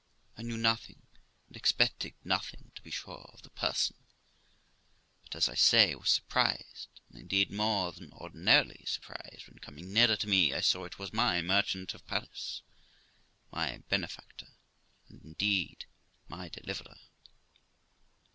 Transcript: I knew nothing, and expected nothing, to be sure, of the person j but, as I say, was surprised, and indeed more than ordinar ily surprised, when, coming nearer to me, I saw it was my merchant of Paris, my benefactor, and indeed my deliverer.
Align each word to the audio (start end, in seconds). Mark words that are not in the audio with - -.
I 0.35 0.41
knew 0.41 0.57
nothing, 0.57 1.03
and 1.45 1.55
expected 1.55 2.15
nothing, 2.23 2.71
to 2.73 2.81
be 2.81 2.89
sure, 2.89 3.29
of 3.33 3.43
the 3.43 3.51
person 3.51 3.97
j 3.99 4.13
but, 5.21 5.35
as 5.35 5.47
I 5.47 5.53
say, 5.53 5.93
was 5.93 6.09
surprised, 6.09 6.87
and 7.11 7.19
indeed 7.19 7.51
more 7.51 7.91
than 7.91 8.09
ordinar 8.11 8.61
ily 8.65 8.83
surprised, 8.87 9.47
when, 9.47 9.59
coming 9.59 9.93
nearer 9.93 10.15
to 10.15 10.25
me, 10.27 10.55
I 10.55 10.61
saw 10.61 10.85
it 10.85 10.97
was 10.97 11.13
my 11.13 11.39
merchant 11.43 11.93
of 11.93 12.07
Paris, 12.07 12.63
my 13.51 13.83
benefactor, 13.89 14.47
and 15.07 15.23
indeed 15.23 15.85
my 16.27 16.49
deliverer. 16.49 16.97